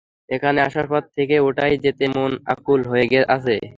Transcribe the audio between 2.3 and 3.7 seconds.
আকুল হয়ে আছে।